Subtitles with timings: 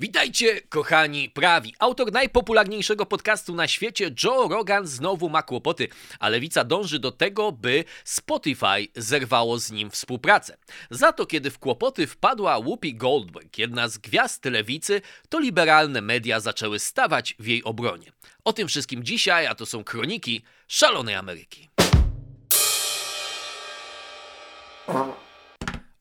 [0.00, 1.74] Witajcie, kochani prawi.
[1.78, 5.88] Autor najpopularniejszego podcastu na świecie, Joe Rogan, znowu ma kłopoty,
[6.18, 10.56] a lewica dąży do tego, by Spotify zerwało z nim współpracę.
[10.90, 16.40] Za to, kiedy w kłopoty wpadła Whoopi Goldberg, jedna z gwiazd lewicy, to liberalne media
[16.40, 18.12] zaczęły stawać w jej obronie.
[18.44, 21.68] O tym wszystkim dzisiaj, a to są kroniki szalonej Ameryki.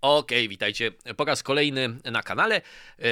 [0.01, 2.55] Okay, witajcie po raz kolejny na kanale.
[2.55, 3.03] E,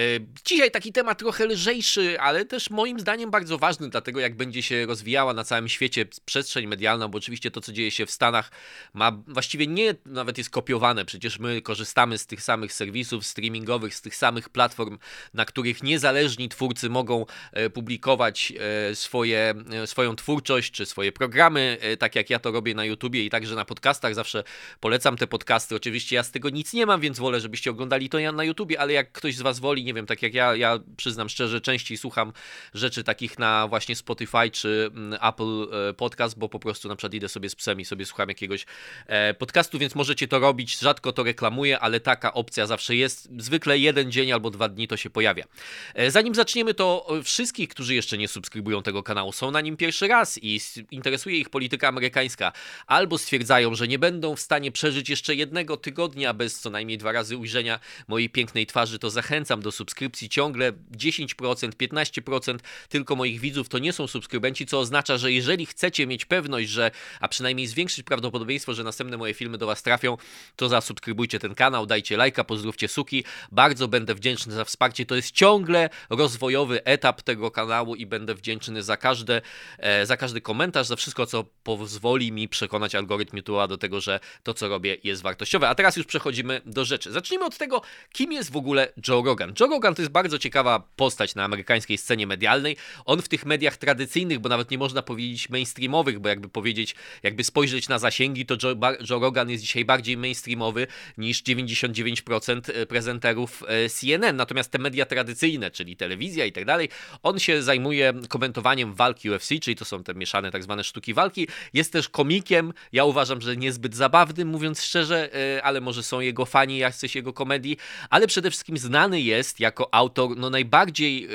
[0.46, 4.86] dzisiaj taki temat trochę lżejszy, ale też moim zdaniem bardzo ważny, dlatego jak będzie się
[4.86, 8.52] rozwijała na całym świecie przestrzeń medialna, bo oczywiście to, co dzieje się w Stanach,
[8.94, 11.06] ma właściwie nie nawet jest kopiowane.
[11.06, 14.98] Przecież my korzystamy z tych samych serwisów streamingowych, z tych samych platform,
[15.34, 18.54] na których niezależni twórcy mogą e, publikować
[18.92, 19.54] e, swoje,
[19.86, 23.66] swoją twórczość czy swoje programy, tak jak ja to robię na YouTubie i także na
[23.66, 24.16] podcastach.
[24.16, 24.44] Zawsze
[24.80, 25.76] polecam te podcasty.
[25.76, 28.80] Oczywiście ja z tego nic nie nie mam, więc wolę, żebyście oglądali to na YouTubie,
[28.80, 31.98] ale jak ktoś z Was woli, nie wiem, tak jak ja, ja przyznam szczerze, częściej
[31.98, 32.34] słucham
[32.74, 37.14] rzeczy takich na właśnie Spotify czy mm, Apple e, Podcast, bo po prostu na przykład
[37.14, 38.66] idę sobie z psem i sobie słucham jakiegoś
[39.08, 43.78] e, podcastu, więc możecie to robić, rzadko to reklamuję, ale taka opcja zawsze jest, zwykle
[43.78, 45.46] jeden dzień albo dwa dni to się pojawia.
[45.94, 50.08] E, zanim zaczniemy, to wszystkich, którzy jeszcze nie subskrybują tego kanału, są na nim pierwszy
[50.08, 50.60] raz i
[50.92, 52.52] interesuje ich polityka amerykańska,
[52.88, 57.12] albo stwierdzają, że nie będą w stanie przeżyć jeszcze jednego tygodnia bez co najmniej dwa
[57.12, 60.30] razy ujrzenia mojej pięknej twarzy, to zachęcam do subskrypcji.
[60.30, 61.36] Ciągle 10%,
[61.70, 62.58] 15%
[62.90, 66.92] tylko moich widzów to nie są subskrybenci, co oznacza, że jeżeli chcecie mieć pewność, że,
[67.20, 70.18] a przynajmniej zwiększyć prawdopodobieństwo, że następne moje filmy do Was trafią,
[70.56, 73.24] to zasubskrybujcie ten kanał, dajcie lajka, pozdrówcie suki.
[73.52, 75.06] Bardzo będę wdzięczny za wsparcie.
[75.06, 79.42] To jest ciągle rozwojowy etap tego kanału i będę wdzięczny za każde,
[79.78, 84.20] e, za każdy komentarz, za wszystko, co pozwoli mi przekonać algorytm YouTube'a do tego, że
[84.44, 85.70] to, co robię, jest wartościowe.
[85.70, 87.12] A teraz już przechodzimy do rzeczy.
[87.12, 87.82] Zacznijmy od tego,
[88.14, 89.54] kim jest w ogóle Joe Rogan.
[89.60, 92.78] Joe Rogan to jest bardzo ciekawa postać na amerykańskiej scenie medialnej.
[93.06, 97.44] On w tych mediach tradycyjnych, bo nawet nie można powiedzieć mainstreamowych, bo jakby powiedzieć, jakby
[97.44, 98.76] spojrzeć na zasięgi, to Joe,
[99.10, 100.88] Joe Rogan jest dzisiaj bardziej mainstreamowy
[101.18, 104.36] niż 99% e, prezenterów e, CNN.
[104.36, 106.90] Natomiast te media tradycyjne, czyli telewizja i tak dalej,
[107.24, 111.48] on się zajmuje komentowaniem walki UFC, czyli to są te mieszane tak zwane sztuki walki.
[111.74, 112.74] Jest też komikiem.
[112.92, 117.34] Ja uważam, że niezbyt zabawnym, mówiąc szczerze, e, ale może są jego fani jacyś jego
[117.34, 117.78] komedii,
[118.10, 121.30] ale przede wszystkim znany jest jako autor no, najbardziej yy,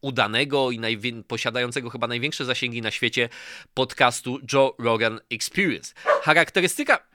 [0.00, 0.78] udanego i
[1.28, 3.28] posiadającego chyba największe zasięgi na świecie
[3.74, 5.94] podcastu Joe Rogan Experience.
[6.22, 7.13] Charakterystyka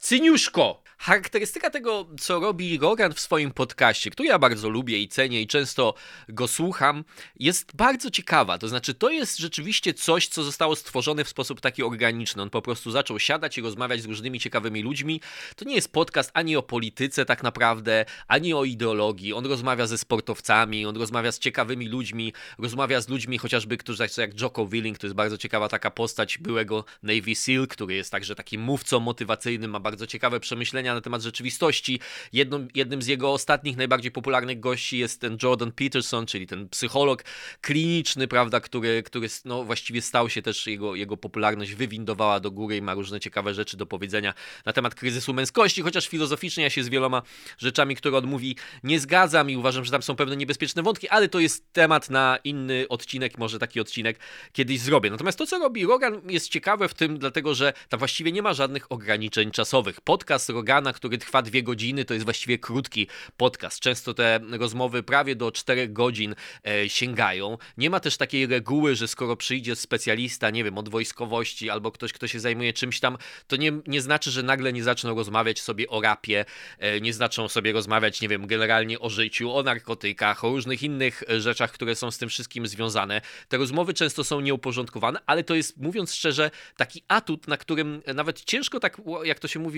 [0.00, 0.82] Cyniuszko!
[0.98, 5.46] Charakterystyka tego, co robi Rogan w swoim podcaście, który ja bardzo lubię i cenię i
[5.46, 5.94] często
[6.28, 7.04] go słucham,
[7.38, 8.58] jest bardzo ciekawa.
[8.58, 12.42] To znaczy, to jest rzeczywiście coś, co zostało stworzone w sposób taki organiczny.
[12.42, 15.20] On po prostu zaczął siadać i rozmawiać z różnymi ciekawymi ludźmi.
[15.56, 19.32] To nie jest podcast ani o polityce tak naprawdę, ani o ideologii.
[19.32, 24.40] On rozmawia ze sportowcami, on rozmawia z ciekawymi ludźmi, rozmawia z ludźmi chociażby, którzy jak
[24.40, 28.60] Jocko Willing, to jest bardzo ciekawa taka postać byłego Navy SEAL, który jest także takim
[28.60, 32.00] mówcą motywacyjnym, ma bardzo ciekawe przemyślenia na temat rzeczywistości.
[32.32, 37.24] Jedną, jednym z jego ostatnich, najbardziej popularnych gości jest ten Jordan Peterson, czyli ten psycholog
[37.60, 42.76] kliniczny, prawda, który, który no, właściwie stał się też, jego, jego popularność wywindowała do góry
[42.76, 44.34] i ma różne ciekawe rzeczy do powiedzenia
[44.66, 47.22] na temat kryzysu męskości, chociaż filozoficznie ja się z wieloma
[47.58, 51.28] rzeczami, które on mówi, nie zgadzam i uważam, że tam są pewne niebezpieczne wątki, ale
[51.28, 54.18] to jest temat na inny odcinek, może taki odcinek
[54.52, 55.10] kiedyś zrobię.
[55.10, 58.54] Natomiast to, co robi Rogan jest ciekawe w tym, dlatego, że tam właściwie nie ma
[58.54, 59.79] żadnych ograniczeń czasowych.
[60.04, 63.80] Podcast Rogana, który trwa dwie godziny, to jest właściwie krótki podcast.
[63.80, 66.34] Często te rozmowy prawie do czterech godzin
[66.66, 67.58] e, sięgają.
[67.76, 72.12] Nie ma też takiej reguły, że skoro przyjdzie specjalista, nie wiem, od wojskowości albo ktoś,
[72.12, 75.88] kto się zajmuje czymś tam, to nie, nie znaczy, że nagle nie zaczną rozmawiać sobie
[75.88, 76.44] o rapie,
[76.78, 81.22] e, nie zaczną sobie rozmawiać, nie wiem, generalnie o życiu, o narkotykach, o różnych innych
[81.30, 83.20] e, rzeczach, które są z tym wszystkim związane.
[83.48, 88.44] Te rozmowy często są nieuporządkowane, ale to jest, mówiąc szczerze, taki atut, na którym nawet
[88.44, 89.69] ciężko tak, jak to się mówi,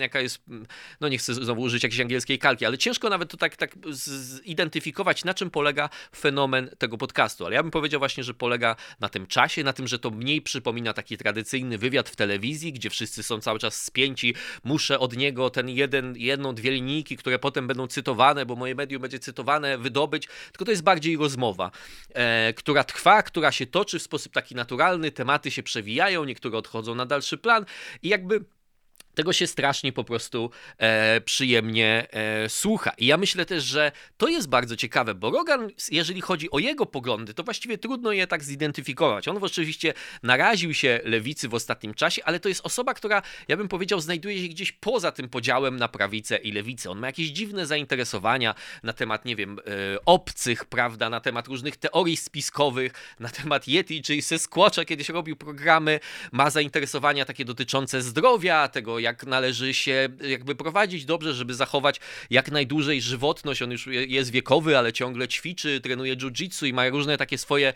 [0.00, 0.42] jaka jest,
[1.00, 5.24] no nie chcę znowu użyć jakiejś angielskiej kalki, ale ciężko nawet to tak, tak zidentyfikować,
[5.24, 7.46] na czym polega fenomen tego podcastu.
[7.46, 10.42] Ale ja bym powiedział właśnie, że polega na tym czasie, na tym, że to mniej
[10.42, 14.34] przypomina taki tradycyjny wywiad w telewizji, gdzie wszyscy są cały czas spięci.
[14.64, 19.02] Muszę od niego ten jeden, jedną, dwie linijki, które potem będą cytowane, bo moje medium
[19.02, 20.28] będzie cytowane, wydobyć.
[20.52, 21.70] Tylko to jest bardziej rozmowa,
[22.08, 26.94] e, która trwa, która się toczy w sposób taki naturalny, tematy się przewijają, niektóre odchodzą
[26.94, 27.64] na dalszy plan
[28.02, 28.44] i jakby
[29.14, 32.90] tego się strasznie po prostu e, przyjemnie e, słucha.
[32.98, 36.86] I ja myślę też, że to jest bardzo ciekawe, bo Rogan, jeżeli chodzi o jego
[36.86, 39.28] poglądy, to właściwie trudno je tak zidentyfikować.
[39.28, 43.68] On oczywiście naraził się lewicy w ostatnim czasie, ale to jest osoba, która, ja bym
[43.68, 46.90] powiedział, znajduje się gdzieś poza tym podziałem na prawicę i lewicę.
[46.90, 49.62] On ma jakieś dziwne zainteresowania na temat, nie wiem, e,
[50.04, 56.00] obcych, prawda, na temat różnych teorii spiskowych, na temat Yeti czy Sasquatcha, kiedyś robił programy,
[56.32, 62.00] ma zainteresowania takie dotyczące zdrowia, tego jak należy się jakby prowadzić dobrze, żeby zachować
[62.30, 63.62] jak najdłużej żywotność.
[63.62, 67.72] On już jest wiekowy, ale ciągle ćwiczy, trenuje jiu-jitsu i ma różne takie swoje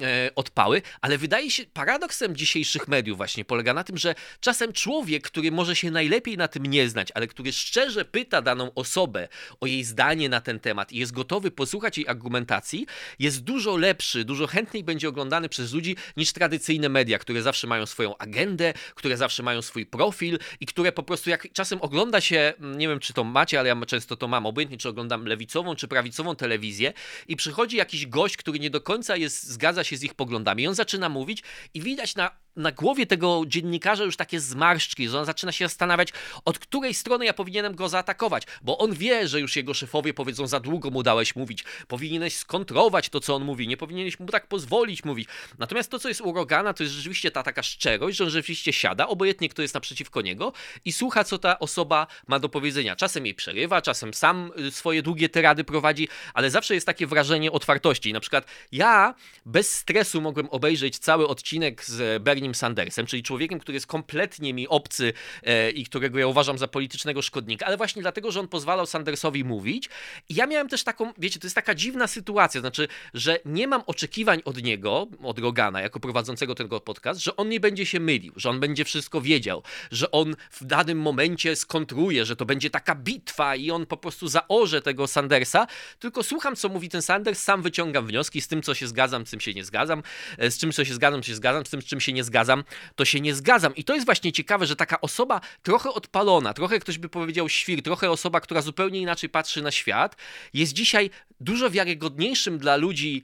[0.00, 5.22] e, odpały, ale wydaje się paradoksem dzisiejszych mediów właśnie polega na tym, że czasem człowiek,
[5.22, 9.28] który może się najlepiej na tym nie znać, ale który szczerze pyta daną osobę
[9.60, 12.86] o jej zdanie na ten temat i jest gotowy posłuchać jej argumentacji,
[13.18, 17.86] jest dużo lepszy, dużo chętniej będzie oglądany przez ludzi niż tradycyjne media, które zawsze mają
[17.86, 22.52] swoją agendę, które zawsze mają swój profil i które po prostu jak czasem ogląda się,
[22.58, 25.74] mm, nie wiem czy to macie, ale ja często to mam, obojętnie czy oglądam lewicową
[25.74, 26.92] czy prawicową telewizję
[27.28, 30.66] i przychodzi jakiś gość, który nie do końca jest, zgadza się z ich poglądami i
[30.66, 31.42] on zaczyna mówić
[31.74, 36.08] i widać na na głowie tego dziennikarza już takie zmarszczki, że on zaczyna się zastanawiać,
[36.44, 40.46] od której strony ja powinienem go zaatakować, bo on wie, że już jego szefowie powiedzą,
[40.46, 44.46] za długo mu dałeś mówić, powinieneś skontrować to, co on mówi, nie powinieneś mu tak
[44.46, 45.28] pozwolić mówić.
[45.58, 48.72] Natomiast to, co jest u Rogana, to jest rzeczywiście ta taka szczerość, że on rzeczywiście
[48.72, 50.52] siada, obojętnie kto jest naprzeciwko niego
[50.84, 52.96] i słucha, co ta osoba ma do powiedzenia.
[52.96, 57.52] Czasem jej przerywa, czasem sam y, swoje długie tyrady prowadzi, ale zawsze jest takie wrażenie
[57.52, 58.12] otwartości.
[58.12, 59.14] Na przykład ja
[59.46, 64.68] bez stresu mogłem obejrzeć cały odcinek z Bernie Sandersem, czyli człowiekiem, który jest kompletnie mi
[64.68, 65.12] obcy
[65.42, 69.44] e, i którego ja uważam za politycznego szkodnika, ale właśnie dlatego, że on pozwalał Sandersowi
[69.44, 69.88] mówić.
[70.28, 73.82] I ja miałem też taką, wiecie, to jest taka dziwna sytuacja, znaczy, że nie mam
[73.86, 78.32] oczekiwań od niego, od Rogana, jako prowadzącego tego podcast, że on nie będzie się mylił,
[78.36, 82.94] że on będzie wszystko wiedział, że on w danym momencie skontruje, że to będzie taka
[82.94, 85.66] bitwa i on po prostu zaorze tego Sandersa,
[85.98, 89.30] tylko słucham, co mówi ten Sanders, sam wyciągam wnioski z tym, co się zgadzam, z
[89.30, 90.02] tym się nie zgadzam,
[90.38, 92.31] e, z czym co się zgadzam, się zgadzam, z tym, z czym się nie zgadzam,
[92.32, 92.64] zgadzam,
[92.96, 93.76] to się nie zgadzam.
[93.76, 97.82] I to jest właśnie ciekawe, że taka osoba trochę odpalona, trochę ktoś by powiedział świr,
[97.82, 100.16] trochę osoba, która zupełnie inaczej patrzy na świat,
[100.54, 103.22] jest dzisiaj dużo wiarygodniejszym dla ludzi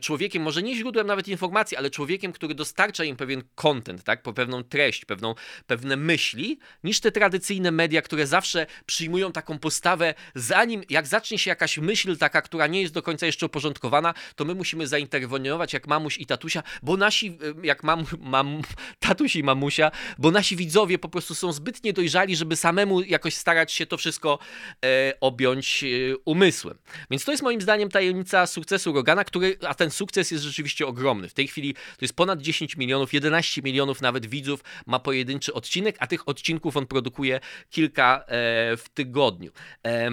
[0.00, 4.32] człowiekiem, może nie źródłem nawet informacji, ale człowiekiem, który dostarcza im pewien content, tak, po
[4.32, 5.34] pewną treść, pewną,
[5.66, 11.50] pewne myśli, niż te tradycyjne media, które zawsze przyjmują taką postawę, zanim, jak zacznie się
[11.50, 15.86] jakaś myśl taka, która nie jest do końca jeszcze uporządkowana, to my musimy zainterweniować jak
[15.86, 18.62] mamuś i tatusia, bo nasi, e, jak mam, mam
[19.08, 23.72] tatuś i mamusia, bo nasi widzowie po prostu są zbyt niedojrzali, żeby samemu jakoś starać
[23.72, 24.38] się to wszystko
[24.84, 25.86] e, objąć e,
[26.24, 26.78] umysłem.
[27.10, 31.28] Więc to jest moim zdaniem tajemnica sukcesu Rogana, który a ten sukces jest rzeczywiście ogromny.
[31.28, 35.96] W tej chwili to jest ponad 10 milionów, 11 milionów nawet widzów ma pojedynczy odcinek,
[35.98, 39.52] a tych odcinków on produkuje kilka e, w tygodniu.
[39.86, 40.10] E,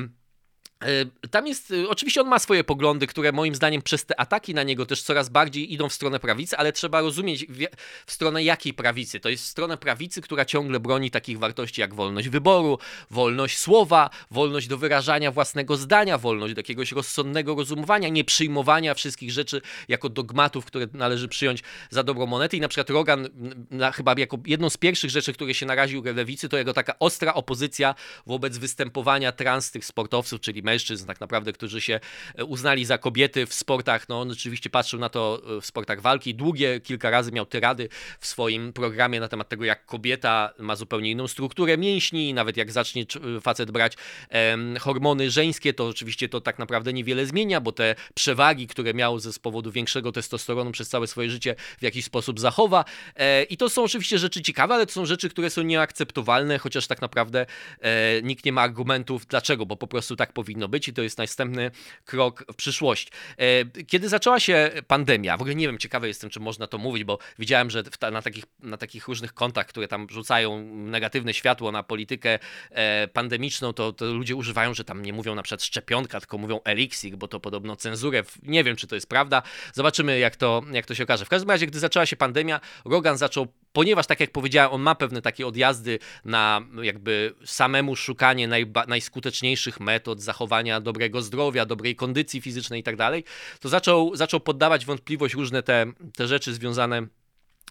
[1.32, 4.64] tam jest, e, oczywiście on ma swoje poglądy, które moim zdaniem przez te ataki na
[4.64, 7.66] niego też coraz bardziej idą w stronę prawicy, ale trzeba rozumieć w,
[8.06, 9.20] w, stronę jakiej prawicy.
[9.20, 12.78] To jest w stronę prawicy, która ciągle broni takich wartości jak wolność wyboru,
[13.12, 19.32] wolność słowa, wolność do wyrażania własnego zdania, wolność do jakiegoś rozsądnego rozumowania, nie przyjmowania wszystkich
[19.32, 22.58] rzeczy jako dogmatów, które należy przyjąć za dobrą monetę.
[22.58, 23.30] I na przykład Rogan,
[23.72, 27.34] na, chyba jako jedną z pierwszych rzeczy, które się naraził lewicy, to jego taka ostra
[27.34, 27.96] opozycja
[28.26, 32.00] wobec występowania trans tych sportowców, czyli mężczyzn tak naprawdę, którzy się
[32.36, 34.10] e, uznali za kobiety w sportach.
[34.10, 36.36] No on oczywiście patrzył na to e, w sportach walki.
[36.36, 37.90] Długie kilka razy miał tyrady
[38.20, 42.72] w swoim programie na temat tego, jak kobieta ma zupełnie inną strukturę mięśni, nawet jak
[42.72, 43.06] zacznie
[43.38, 43.94] e, facet brać
[44.30, 49.20] em, hormony żeńskie, to oczywiście to tak naprawdę niewiele zmienia, bo te przewagi, które miał
[49.20, 52.86] ze z powodu większego testosteronu przez całe swoje życie w jakiś sposób zachowa.
[53.16, 56.88] E, I to są oczywiście rzeczy ciekawe, ale to są rzeczy, które są nieakceptowalne, chociaż
[56.88, 57.46] tak naprawdę
[57.82, 61.02] e, nikt nie ma argumentów dlaczego, bo po prostu tak powinno powinno być i to
[61.02, 61.72] jest następny
[62.06, 63.12] krok w przyszłość.
[63.38, 67.04] E, kiedy zaczęła się pandemia, w ogóle nie wiem, ciekawy jestem, czy można to mówić,
[67.04, 71.84] bo widziałem, że na takich, na takich różnych kontach, które tam rzucają negatywne światło na
[71.84, 72.40] politykę
[72.72, 76.60] e, pandemiczną, to, to ludzie używają, że tam nie mówią na przykład szczepionka, tylko mówią
[76.64, 78.24] eliksir, bo to podobno cenzurę.
[78.44, 79.42] Nie wiem, czy to jest prawda.
[79.74, 81.26] Zobaczymy, jak to, jak to się okaże.
[81.26, 84.96] W każdym razie, gdy zaczęła się pandemia, Rogan zaczął ponieważ tak jak powiedziałem, on ma
[84.96, 88.50] pewne takie odjazdy na jakby samemu szukanie
[88.88, 93.24] najskuteczniejszych metod zachowania dobrego zdrowia, dobrej kondycji fizycznej i tak dalej,
[93.60, 97.08] to zaczął, zaczął poddawać wątpliwość różne te, te rzeczy związane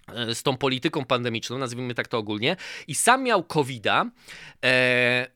[0.08, 2.56] e, z tą polityką pandemiczną, nazwijmy tak to ogólnie,
[2.88, 4.04] i sam miał COVID-a.
[4.64, 5.26] E,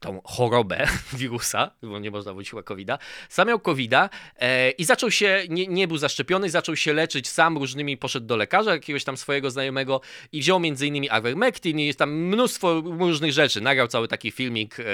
[0.00, 2.88] tą chorobę wirusa, bo nie można mówić chyba covid
[3.28, 3.92] sam miał covid
[4.38, 8.36] e, i zaczął się, nie, nie był zaszczepiony, zaczął się leczyć sam różnymi, poszedł do
[8.36, 10.00] lekarza, jakiegoś tam swojego znajomego
[10.32, 13.60] i wziął między innymi Ivermectin i jest tam mnóstwo różnych rzeczy.
[13.60, 14.84] Nagrał cały taki filmik e,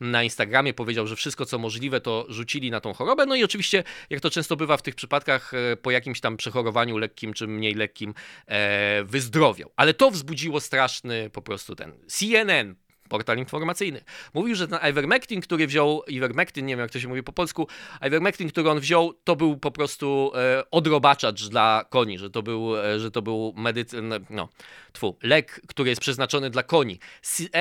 [0.00, 3.84] na Instagramie, powiedział, że wszystko co możliwe to rzucili na tą chorobę, no i oczywiście,
[4.10, 7.74] jak to często bywa w tych przypadkach, e, po jakimś tam przechorowaniu lekkim czy mniej
[7.74, 8.14] lekkim
[8.46, 9.72] e, wyzdrowiał.
[9.76, 12.74] Ale to wzbudziło straszny po prostu ten CNN
[13.10, 14.00] portal informacyjny.
[14.34, 17.68] Mówił, że ten ivermectin, który wziął, ivermectin, nie wiem jak to się mówi po polsku,
[18.06, 22.76] ivermectin, który on wziął, to był po prostu e, odrobaczacz dla koni, że to był,
[22.76, 24.48] e, że to był medycyn, no,
[24.92, 26.98] tfu, lek, który jest przeznaczony dla koni.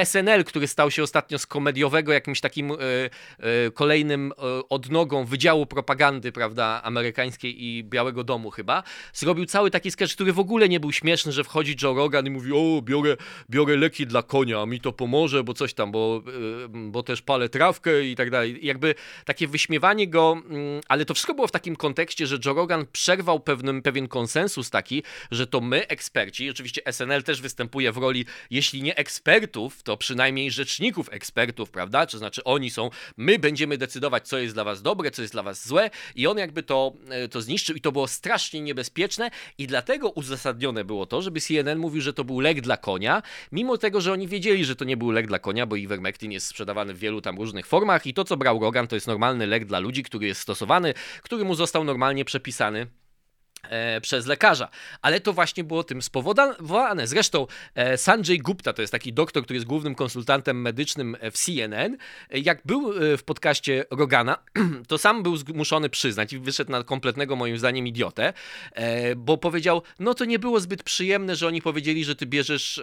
[0.03, 5.65] SNL, który stał się ostatnio z komediowego jakimś takim e, e, kolejnym e, odnogą Wydziału
[5.65, 10.79] Propagandy, prawda, amerykańskiej i Białego Domu chyba, zrobił cały taki sketch, który w ogóle nie
[10.79, 13.17] był śmieszny, że wchodzi Joe Rogan i mówi, o, biorę,
[13.49, 16.23] biorę leki dla konia, mi to pomoże, bo coś tam, bo,
[16.65, 18.59] y, bo też palę trawkę i tak dalej.
[18.61, 22.85] Jakby takie wyśmiewanie go, mm, ale to wszystko było w takim kontekście, że Joe Rogan
[22.91, 28.25] przerwał pewnym, pewien konsensus taki, że to my, eksperci, oczywiście SNL też występuje w roli,
[28.49, 32.05] jeśli nie ekspertów, to przynajmniej rzeczników ekspertów, prawda?
[32.05, 35.43] To znaczy oni są, my będziemy decydować, co jest dla was dobre, co jest dla
[35.43, 39.67] was złe i on jakby to, e, to zniszczył i to było strasznie niebezpieczne i
[39.67, 44.01] dlatego uzasadnione było to, żeby CNN mówił, że to był lek dla konia, mimo tego,
[44.01, 46.99] że oni wiedzieli, że to nie był lek dla konia, bo ivermectin jest sprzedawany w
[46.99, 50.03] wielu tam różnych formach i to, co brał Rogan, to jest normalny lek dla ludzi,
[50.03, 52.87] który jest stosowany, który mu został normalnie przepisany
[54.01, 54.69] przez lekarza.
[55.01, 57.07] Ale to właśnie było tym spowodowane.
[57.07, 61.97] Zresztą e, Sanjay Gupta, to jest taki doktor, który jest głównym konsultantem medycznym w CNN,
[62.31, 64.37] jak był e, w podcaście Rogana,
[64.87, 68.33] to sam był zmuszony przyznać i wyszedł na kompletnego moim zdaniem idiotę,
[69.17, 72.81] bo powiedział, no to nie było zbyt przyjemne, że oni powiedzieli, że ty bierzesz,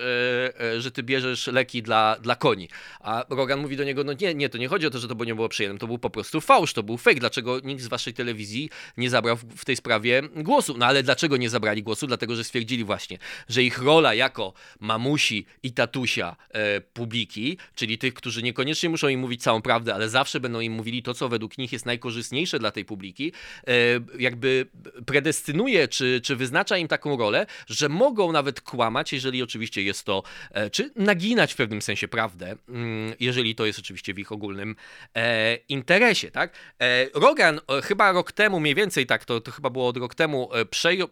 [0.78, 2.68] że ty bierzesz leki dla, dla koni.
[3.00, 5.24] A Rogan mówi do niego, no nie, nie, to nie chodzi o to, że to
[5.24, 7.20] nie było przyjemne, to był po prostu fałsz, to był fake.
[7.20, 10.65] Dlaczego nikt z waszej telewizji nie zabrał w tej sprawie głosu?
[10.66, 10.78] Głosu.
[10.78, 12.06] No ale dlaczego nie zabrali głosu?
[12.06, 13.18] Dlatego, że stwierdzili właśnie,
[13.48, 19.20] że ich rola jako mamusi i tatusia e, publiki, czyli tych, którzy niekoniecznie muszą im
[19.20, 22.70] mówić całą prawdę, ale zawsze będą im mówili to, co według nich jest najkorzystniejsze dla
[22.70, 23.32] tej publiki,
[23.66, 23.72] e,
[24.18, 24.66] jakby
[25.06, 30.22] predestynuje, czy, czy wyznacza im taką rolę, że mogą nawet kłamać, jeżeli oczywiście jest to,
[30.50, 34.76] e, czy naginać w pewnym sensie prawdę, mm, jeżeli to jest oczywiście w ich ogólnym
[35.14, 36.52] e, interesie, tak?
[36.80, 40.14] E, Rogan e, chyba rok temu, mniej więcej tak, to, to chyba było od rok
[40.14, 40.50] temu,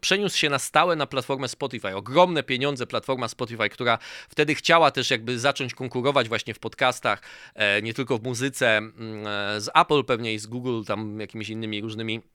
[0.01, 1.97] przeniósł się na stałe na platformę Spotify.
[1.97, 3.99] Ogromne pieniądze platforma Spotify, która
[4.29, 7.23] wtedy chciała też jakby zacząć konkurować właśnie w podcastach,
[7.55, 11.49] e, nie tylko w muzyce, mm, e, z Apple pewnie i z Google, tam jakimiś
[11.49, 12.34] innymi różnymi E,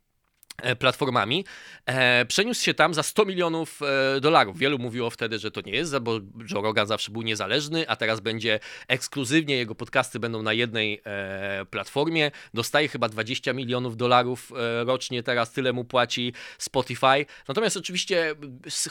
[0.80, 1.46] platformami,
[1.86, 3.80] e, przeniósł się tam za 100 milionów
[4.18, 4.58] e, dolarów.
[4.58, 6.20] Wielu mówiło wtedy, że to nie jest, bo
[6.52, 11.66] Joe Rogan zawsze był niezależny, a teraz będzie ekskluzywnie, jego podcasty będą na jednej e,
[11.66, 12.32] platformie.
[12.54, 17.26] Dostaje chyba 20 milionów dolarów e, rocznie, teraz tyle mu płaci Spotify.
[17.48, 18.36] Natomiast oczywiście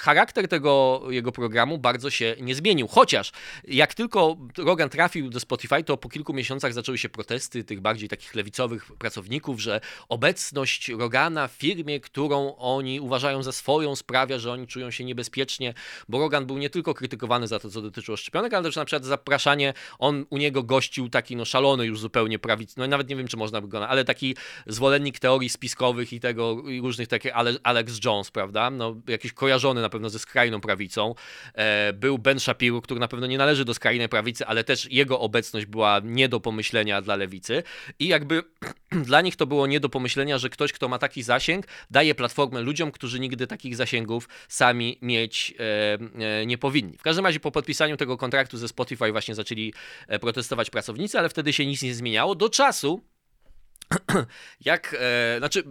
[0.00, 3.32] charakter tego jego programu bardzo się nie zmienił, chociaż
[3.64, 8.08] jak tylko Rogan trafił do Spotify, to po kilku miesiącach zaczęły się protesty tych bardziej
[8.08, 14.52] takich lewicowych pracowników, że obecność Rogana w firmie, którą oni uważają za swoją, sprawia, że
[14.52, 15.74] oni czują się niebezpiecznie,
[16.08, 19.04] bo Rogan był nie tylko krytykowany za to, co dotyczyło szczepionek, ale też na przykład
[19.04, 23.28] zapraszanie, on u niego gościł taki no szalony już zupełnie prawic, no nawet nie wiem,
[23.28, 24.36] czy można by go, ale taki
[24.66, 29.88] zwolennik teorii spiskowych i tego, i różnych takich, Alex Jones, prawda, no jakiś kojarzony na
[29.88, 31.14] pewno ze skrajną prawicą,
[31.54, 35.20] e, był Ben Shapiro, który na pewno nie należy do skrajnej prawicy, ale też jego
[35.20, 37.62] obecność była nie do pomyślenia dla lewicy.
[37.98, 38.42] I jakby
[39.08, 42.60] dla nich to było nie do pomyślenia, że ktoś, kto ma taki zasięg, daje platformę
[42.60, 45.98] ludziom, którzy nigdy takich zasięgów sami mieć e,
[46.40, 46.98] e, nie powinni.
[46.98, 49.72] W każdym razie po podpisaniu tego kontraktu ze Spotify właśnie zaczęli
[50.08, 53.02] e, protestować pracownicy, ale wtedy się nic nie zmieniało do czasu,
[54.60, 55.62] jak, e, znaczy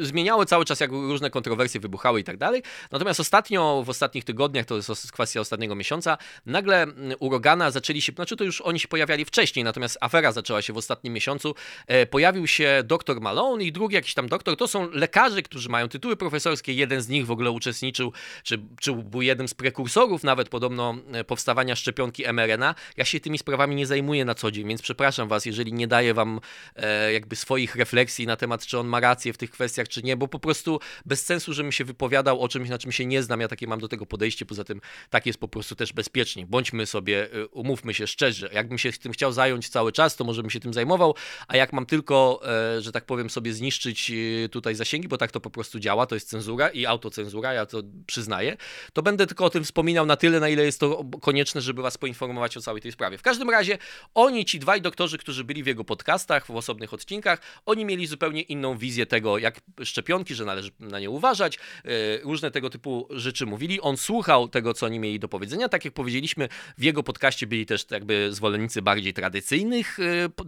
[0.00, 2.62] zmieniały cały czas, jak różne kontrowersje wybuchały i tak dalej.
[2.90, 6.86] Natomiast ostatnio, w ostatnich tygodniach, to jest kwestia ostatniego miesiąca, nagle
[7.20, 10.72] u Rogana zaczęli się, znaczy to już oni się pojawiali wcześniej, natomiast afera zaczęła się
[10.72, 11.54] w ostatnim miesiącu.
[11.86, 14.56] E, pojawił się doktor Malone i drugi jakiś tam doktor.
[14.56, 16.72] To są lekarze, którzy mają tytuły profesorskie.
[16.72, 18.12] Jeden z nich w ogóle uczestniczył,
[18.42, 22.74] czy, czy był jednym z prekursorów nawet podobno e, powstawania szczepionki mRNA.
[22.96, 26.14] Ja się tymi sprawami nie zajmuję na co dzień, więc przepraszam was, jeżeli nie daję
[26.14, 26.40] wam
[26.76, 30.02] e, jakby swoich swoich refleksji na temat, czy on ma rację w tych kwestiach, czy
[30.02, 33.22] nie, bo po prostu bez sensu, żebym się wypowiadał o czymś, na czym się nie
[33.22, 33.40] znam.
[33.40, 34.80] Ja takie mam do tego podejście, poza tym
[35.10, 36.46] tak jest po prostu też bezpiecznie.
[36.46, 38.50] Bądźmy sobie, y, umówmy się szczerze.
[38.52, 41.14] Jakbym się tym chciał zająć cały czas, to może bym się tym zajmował,
[41.48, 42.40] a jak mam tylko,
[42.76, 46.06] e, że tak powiem, sobie zniszczyć y, tutaj zasięgi, bo tak to po prostu działa,
[46.06, 48.56] to jest cenzura i autocenzura, ja to przyznaję,
[48.92, 51.98] to będę tylko o tym wspominał na tyle, na ile jest to konieczne, żeby was
[51.98, 53.18] poinformować o całej tej sprawie.
[53.18, 53.78] W każdym razie
[54.14, 58.42] oni, ci dwaj doktorzy, którzy byli w jego podcastach, w osobnych odcinkach, oni mieli zupełnie
[58.42, 61.88] inną wizję tego, jak szczepionki, że należy na nie uważać, e,
[62.22, 63.80] różne tego typu rzeczy mówili.
[63.80, 65.68] On słuchał tego, co oni mieli do powiedzenia.
[65.68, 69.98] Tak jak powiedzieliśmy, w jego podcaście byli też jakby zwolennicy bardziej tradycyjnych,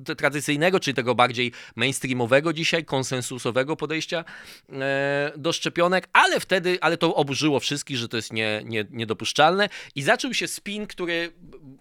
[0.07, 4.25] e, tradycyjnego, czyli tego bardziej mainstreamowego dzisiaj, konsensusowego podejścia
[4.73, 9.69] e, do szczepionek, ale wtedy, ale to oburzyło wszystkich, że to jest nie, nie, niedopuszczalne
[9.95, 11.33] i zaczął się spin, który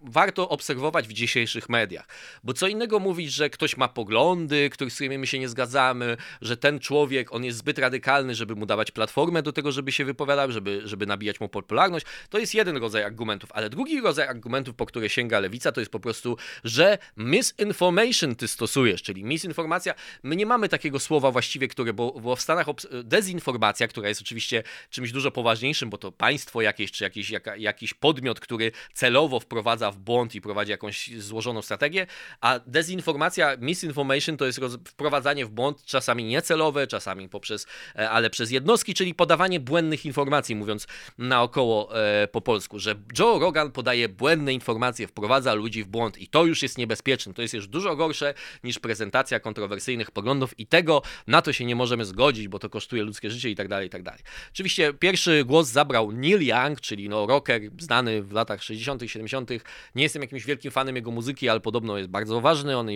[0.01, 2.07] warto obserwować w dzisiejszych mediach.
[2.43, 6.57] Bo co innego mówić, że ktoś ma poglądy, których, z my się nie zgadzamy, że
[6.57, 10.51] ten człowiek, on jest zbyt radykalny, żeby mu dawać platformę do tego, żeby się wypowiadał,
[10.51, 12.05] żeby, żeby nabijać mu popularność.
[12.29, 15.91] To jest jeden rodzaj argumentów, ale drugi rodzaj argumentów, po które sięga lewica, to jest
[15.91, 19.93] po prostu, że misinformation ty stosujesz, czyli misinformacja.
[20.23, 22.67] My nie mamy takiego słowa właściwie, które, bo, bo w Stanach
[23.03, 27.93] dezinformacja, która jest oczywiście czymś dużo poważniejszym, bo to państwo jakieś, czy jakiś, jaka, jakiś
[27.93, 32.07] podmiot, który celowo wprowadza w błąd i prowadzi jakąś złożoną strategię,
[32.41, 34.59] a dezinformacja, misinformation to jest
[35.05, 40.55] wprowadzanie w błąd czasami niecelowe, czasami poprzez, e, ale przez jednostki, czyli podawanie błędnych informacji,
[40.55, 46.17] mówiąc naokoło e, po polsku, że Joe Rogan podaje błędne informacje, wprowadza ludzi w błąd
[46.17, 48.33] i to już jest niebezpieczne, to jest już dużo gorsze
[48.63, 53.03] niż prezentacja kontrowersyjnych poglądów i tego na to się nie możemy zgodzić, bo to kosztuje
[53.03, 54.21] ludzkie życie i tak dalej, i tak dalej.
[54.51, 59.49] Oczywiście pierwszy głos zabrał Neil Young, czyli no rocker znany w latach 60., 70.
[59.95, 62.91] Nie jestem jakimś wielkim fanem jego muzyki, ale podobno jest bardzo ważny, one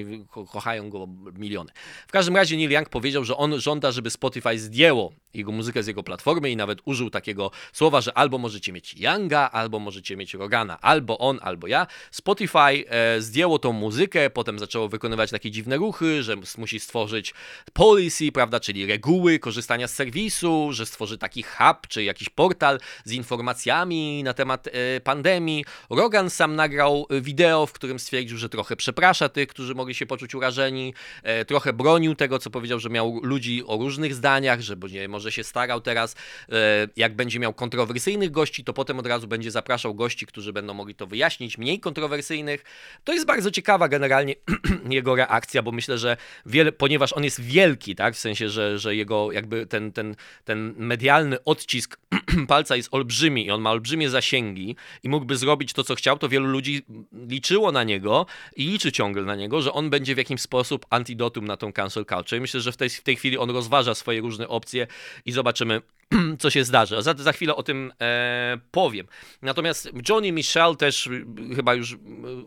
[0.51, 1.72] kochają go miliony.
[2.08, 5.88] W każdym razie Neil Young powiedział, że on żąda, żeby Spotify zdjęło jego muzykę z
[5.88, 10.34] jego platformy i nawet użył takiego słowa, że albo możecie mieć Younga, albo możecie mieć
[10.34, 11.88] Rogana, albo on, albo ja.
[12.12, 12.58] Spotify
[12.90, 17.34] e, zdjęło tą muzykę, potem zaczęło wykonywać takie dziwne ruchy, że musi stworzyć
[17.74, 23.12] policy, prawda, czyli reguły korzystania z serwisu, że stworzy taki hub czy jakiś portal z
[23.12, 25.66] informacjami na temat e, pandemii.
[25.90, 30.36] Rogan sam nagrał wideo, w którym stwierdził, że trochę przeprasza tych, którzy mogli się poczuć
[30.36, 30.94] urażeni,
[31.24, 35.19] e, trochę bronił tego, co powiedział, że miał ludzi o różnych zdaniach, że nie może
[35.28, 36.16] się starał teraz,
[36.52, 40.74] e, jak będzie miał kontrowersyjnych gości, to potem od razu będzie zapraszał gości, którzy będą
[40.74, 42.64] mogli to wyjaśnić, mniej kontrowersyjnych.
[43.04, 44.36] To jest bardzo ciekawa generalnie
[44.90, 48.96] jego reakcja, bo myślę, że wiele, ponieważ on jest wielki, tak, w sensie, że, że
[48.96, 52.00] jego jakby ten, ten, ten medialny odcisk
[52.48, 56.30] palca jest olbrzymi i on ma olbrzymie zasięgi i mógłby zrobić to, co chciał, to
[56.30, 56.82] wielu ludzi
[57.28, 61.46] liczyło na niego i liczy ciągle na niego, że on będzie w jakimś sposób antidotum
[61.46, 62.38] na tą cancel culture.
[62.38, 64.88] I myślę, że w tej, w tej chwili on rozważa swoje różne opcje
[65.25, 65.82] i zobaczymy,
[66.39, 67.01] co się zdarzy.
[67.01, 69.08] Za, za chwilę o tym e, powiem.
[69.41, 71.10] Natomiast Johnny Michelle też
[71.56, 71.98] chyba już,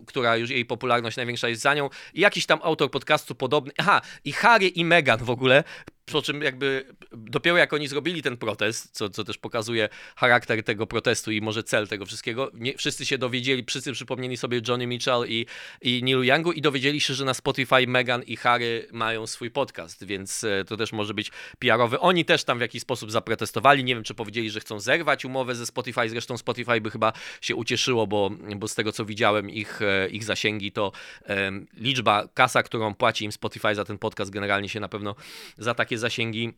[0.06, 3.72] która już jej popularność największa jest za nią, jakiś tam autor podcastu podobny.
[3.78, 5.64] Aha, i Harry i Meghan w ogóle
[6.12, 10.86] po czym jakby dopiero jak oni zrobili ten protest, co, co też pokazuje charakter tego
[10.86, 15.24] protestu i może cel tego wszystkiego, nie, wszyscy się dowiedzieli, wszyscy przypomnieli sobie Johnny Mitchell
[15.28, 15.46] i,
[15.82, 20.04] i Neil Youngu i dowiedzieli się, że na Spotify Meghan i Harry mają swój podcast,
[20.04, 22.00] więc e, to też może być PR-owy.
[22.00, 25.54] Oni też tam w jakiś sposób zaprotestowali, nie wiem czy powiedzieli, że chcą zerwać umowę
[25.54, 29.82] ze Spotify, zresztą Spotify by chyba się ucieszyło, bo, bo z tego co widziałem ich,
[29.82, 30.92] e, ich zasięgi, to
[31.28, 35.14] um, liczba, kasa, którą płaci im Spotify za ten podcast generalnie się na pewno
[35.58, 36.52] za takie zasięgi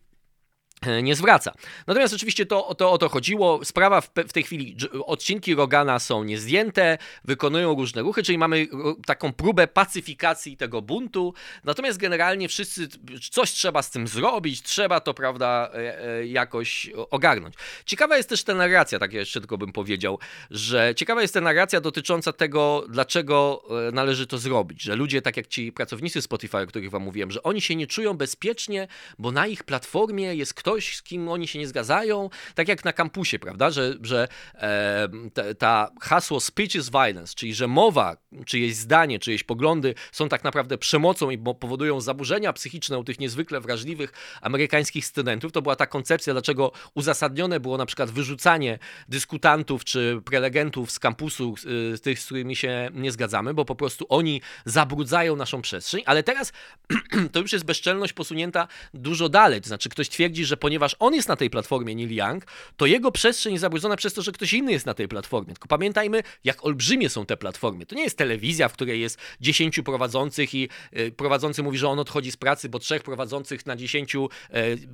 [1.02, 1.54] nie zwraca.
[1.86, 3.64] Natomiast oczywiście to, to o to chodziło.
[3.64, 8.66] Sprawa w, w, tej chwili, odcinki Rogana są niezdjęte, wykonują różne ruchy, czyli mamy
[9.06, 11.34] taką próbę pacyfikacji tego buntu.
[11.64, 12.88] Natomiast generalnie wszyscy,
[13.30, 17.54] coś trzeba z tym zrobić, trzeba to, prawda, e, e, jakoś ogarnąć.
[17.86, 20.18] Ciekawa jest też ta narracja, tak jeszcze tylko bym powiedział,
[20.50, 25.46] że ciekawa jest ta narracja dotycząca tego, dlaczego należy to zrobić, że ludzie, tak jak
[25.46, 29.46] ci pracownicy Spotify, o których wam mówiłem, że oni się nie czują bezpiecznie, bo na
[29.46, 33.70] ich platformie jest ktoś, z kim oni się nie zgadzają, tak jak na kampusie, prawda,
[33.70, 39.44] że, że e, ta, ta hasło speech is violence, czyli że mowa, czyjeś zdanie, czyjeś
[39.44, 45.52] poglądy są tak naprawdę przemocą i powodują zaburzenia psychiczne u tych niezwykle wrażliwych amerykańskich studentów,
[45.52, 51.54] to była ta koncepcja, dlaczego uzasadnione było na przykład wyrzucanie dyskutantów czy prelegentów z kampusu,
[52.02, 56.52] tych, z którymi się nie zgadzamy, bo po prostu oni zabrudzają naszą przestrzeń, ale teraz
[57.32, 61.28] to już jest bezczelność posunięta dużo dalej, to znaczy ktoś twierdzi, że ponieważ on jest
[61.28, 64.72] na tej platformie, Neil Young, to jego przestrzeń jest zabrudzona przez to, że ktoś inny
[64.72, 65.54] jest na tej platformie.
[65.54, 67.86] Tylko pamiętajmy, jak olbrzymie są te platformy.
[67.86, 71.98] To nie jest telewizja, w której jest 10 prowadzących i y, prowadzący mówi, że on
[71.98, 74.20] odchodzi z pracy, bo trzech prowadzących na 10 y,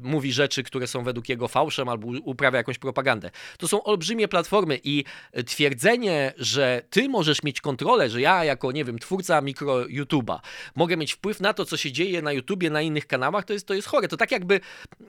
[0.03, 3.31] mówi rzeczy, które są według jego fałszem albo uprawia jakąś propagandę.
[3.59, 5.05] To są olbrzymie platformy i
[5.47, 10.39] twierdzenie, że ty możesz mieć kontrolę, że ja jako, nie wiem, twórca mikro YouTube'a
[10.75, 13.67] mogę mieć wpływ na to, co się dzieje na YouTubie, na innych kanałach, to jest,
[13.67, 14.09] to jest chore.
[14.09, 14.61] To tak jakby,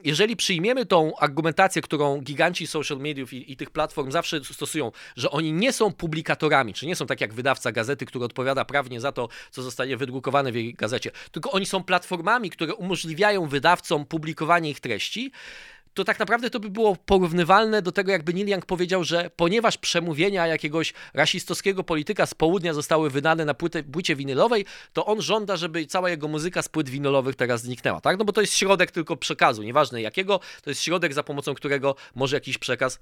[0.04, 5.32] jeżeli przyjmiemy tą argumentację, którą giganci social mediów i, i tych platform zawsze stosują, że
[5.32, 9.12] oni nie są publikatorami, czy nie są tak jak wydawca gazety, który odpowiada prawnie za
[9.12, 14.70] to, co zostanie wydrukowane w jej gazecie, tylko oni są platformami, które umożliwiają wydawcom publikowanie
[14.70, 15.32] ich treści,
[15.94, 19.78] to tak naprawdę to by było porównywalne do tego, jakby Neil Young powiedział, że ponieważ
[19.78, 25.58] przemówienia jakiegoś rasistowskiego polityka z południa zostały wydane na płytę, płycie winylowej, to on żąda,
[25.58, 28.20] żeby cała jego muzyka z płyt winylowych teraz zniknęła, tak?
[28.20, 31.96] No bo to jest środek tylko przekazu, nieważne jakiego, to jest środek, za pomocą którego
[32.16, 33.00] może jakiś przekaz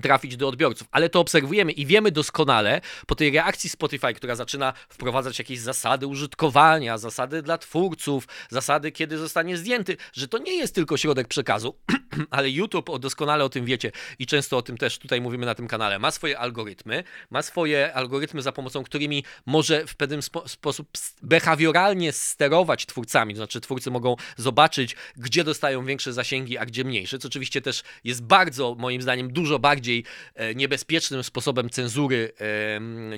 [0.00, 4.72] trafić do odbiorców, ale to obserwujemy i wiemy doskonale po tej reakcji Spotify, która zaczyna
[4.88, 10.74] wprowadzać jakieś zasady użytkowania, zasady dla twórców, zasady kiedy zostanie zdjęty, że to nie jest
[10.74, 11.78] tylko środek przekazu,
[12.30, 15.68] ale YouTube doskonale o tym wiecie i często o tym też tutaj mówimy na tym
[15.68, 20.88] kanale, ma swoje algorytmy, ma swoje algorytmy za pomocą którymi może w pewien spo sposób
[21.22, 27.18] behawioralnie sterować twórcami, to znaczy twórcy mogą zobaczyć, gdzie dostają większe zasięgi, a gdzie mniejsze,
[27.18, 32.32] co oczywiście też jest bardzo, moim zdaniem, dużo bardziej bardziej e, niebezpiecznym sposobem cenzury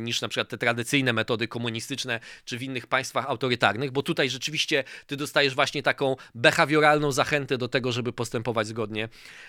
[0.01, 4.85] niż na przykład te tradycyjne metody komunistyczne czy w innych państwach autorytarnych, bo tutaj rzeczywiście
[5.07, 9.05] ty dostajesz właśnie taką behawioralną zachętę do tego, żeby postępować zgodnie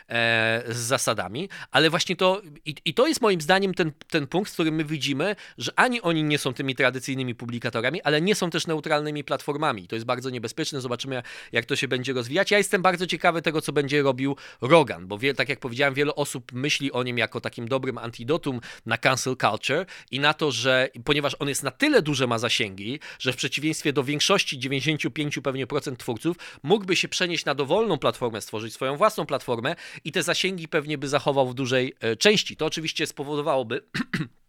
[0.10, 2.41] e, z zasadami, ale właśnie to
[2.86, 6.23] i, to jest moim zdaniem ten, ten punkt, w którym my widzimy, że ani oni
[6.23, 9.88] nie są tymi tradycyjnymi publikatorami, ale nie są też neutralnymi platformami.
[9.88, 12.51] To jest bardzo niebezpieczne, zobaczymy jak to się będzie rozwijać.
[12.51, 16.15] Ja jestem bardzo ciekawy tego, co będzie robił Rogan, bo wie, tak jak powiedziałem, wiele
[16.15, 20.89] osób myśli o nim jako takim dobrym antidotum na cancel culture i na to, że
[21.05, 25.67] ponieważ on jest na tyle duże ma zasięgi, że w przeciwieństwie do większości 95 pewnie
[25.67, 30.67] procent twórców mógłby się przenieść na dowolną platformę, stworzyć swoją własną platformę i te zasięgi
[30.67, 32.57] pewnie by zachował w dużej e, części.
[32.57, 33.81] To oczywiście spowodowałoby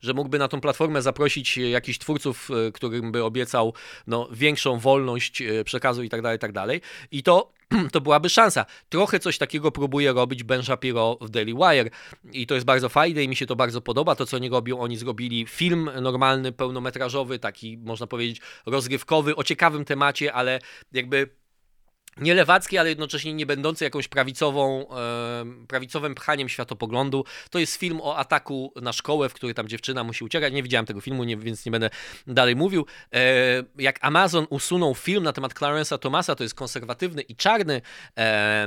[0.00, 3.74] że mógłby na tą platformę zaprosić jakichś twórców, e, którym by obiecał
[4.06, 6.80] no, większą wolność e, przekazu i tak dalej, i tak dalej.
[7.10, 7.52] I to
[7.92, 8.66] to byłaby szansa.
[8.88, 11.90] Trochę coś takiego próbuje robić Ben Shapiro w Daily Wire
[12.32, 14.14] i to jest bardzo fajne i mi się to bardzo podoba.
[14.14, 19.84] To, co oni robią, oni zrobili film normalny, pełnometrażowy, taki można powiedzieć rozgrywkowy, o ciekawym
[19.84, 20.60] temacie, ale
[20.92, 21.39] jakby
[22.16, 27.24] nie lewacki, ale jednocześnie nie będący jakąś prawicową, e, prawicowym pchaniem światopoglądu.
[27.50, 30.52] To jest film o ataku na szkołę, w której tam dziewczyna musi uciekać.
[30.52, 31.90] Nie widziałem tego filmu, nie, więc nie będę
[32.26, 32.86] dalej mówił.
[33.14, 33.20] E,
[33.78, 37.82] jak Amazon usunął film na temat Clarence'a Thomasa, to jest konserwatywny i czarny
[38.16, 38.66] e,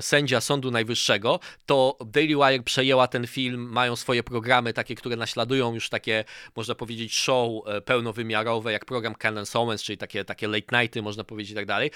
[0.00, 5.74] sędzia Sądu Najwyższego, to Daily Wire przejęła ten film, mają swoje programy takie, które naśladują
[5.74, 6.24] już takie,
[6.56, 11.24] można powiedzieć, show e, pełnowymiarowe, jak program Canon Owens, czyli takie, takie late nighty, można
[11.24, 11.90] powiedzieć i tak dalej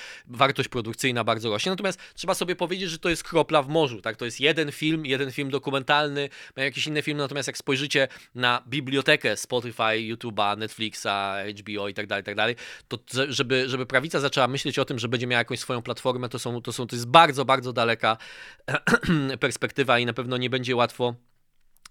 [0.46, 1.70] wartość produkcyjna bardzo rośnie.
[1.70, 4.00] Natomiast trzeba sobie powiedzieć, że to jest kropla w morzu.
[4.00, 4.16] Tak?
[4.16, 8.62] To jest jeden film, jeden film dokumentalny, mają jakieś inne filmy, natomiast jak spojrzycie na
[8.66, 12.56] bibliotekę Spotify, YouTube'a, Netflixa, HBO i tak dalej, tak dalej,
[12.88, 16.38] to żeby, żeby prawica zaczęła myśleć o tym, że będzie miała jakąś swoją platformę, to,
[16.38, 18.16] są, to, są, to jest bardzo, bardzo daleka
[19.40, 21.14] perspektywa i na pewno nie będzie łatwo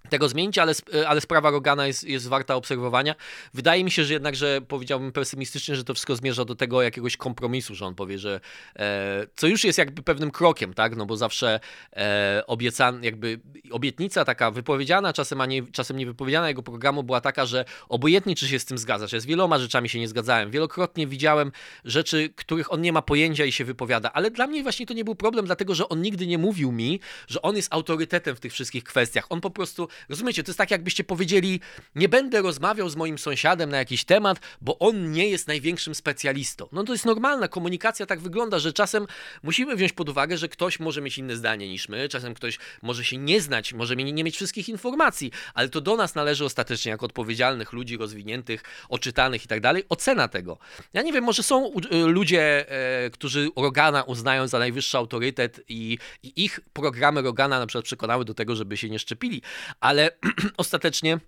[0.10, 0.74] tego zmienić, ale,
[1.08, 3.16] ale sprawa Rogana jest, jest warta obserwowania.
[3.54, 7.18] Wydaje mi się, że jednak, że powiedziałbym pesymistycznie, że to wszystko zmierza do tego jakiegoś
[7.18, 8.40] kompromisu, że on powie, że
[8.76, 11.60] e, co już jest jakby pewnym krokiem, tak, no bo zawsze
[11.96, 13.40] e, obiecan, jakby
[13.72, 18.48] obietnica taka wypowiedziana, czasem, a nie, czasem niewypowiedziana jego programu była taka, że obojętnie czy
[18.48, 21.52] się z tym zgadzasz, ja z wieloma rzeczami się nie zgadzałem, wielokrotnie widziałem
[21.86, 25.04] rzeczy, których on nie ma pojęcia i się wypowiada, ale dla mnie właśnie to nie
[25.04, 28.54] był problem, dlatego, że on nigdy nie mówił mi, że on jest autorytetem w tych
[28.54, 31.60] wszystkich kwestiach, on po prostu Rozumiecie, to jest tak, jakbyście powiedzieli:
[31.96, 36.68] Nie będę rozmawiał z moim sąsiadem na jakiś temat, bo on nie jest największym specjalistą.
[36.72, 39.08] No to jest normalna komunikacja, tak wygląda, że czasem
[39.44, 43.04] musimy wziąć pod uwagę, że ktoś może mieć inne zdanie niż my, czasem ktoś może
[43.04, 47.06] się nie znać, może nie mieć wszystkich informacji, ale to do nas należy ostatecznie, jako
[47.06, 50.58] odpowiedzialnych ludzi, rozwiniętych, oczytanych i tak dalej, ocena tego.
[50.94, 52.72] Ja nie wiem, może są y, ludzie,
[53.06, 58.26] e, którzy Rogana uznają za najwyższy autorytet i, i ich programy Rogana na przykład przekonały
[58.26, 59.42] do tego, żeby się nie szczepili,
[59.86, 60.12] ale
[60.58, 61.20] ostatecznie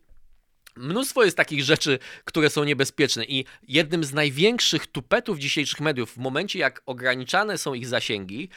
[0.75, 3.25] mnóstwo jest takich rzeczy, które są niebezpieczne.
[3.25, 8.49] I jednym z największych tupetów dzisiejszych mediów w momencie jak ograniczane są ich zasięgi